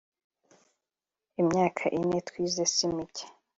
[1.41, 3.25] Imyaka ine twize si mike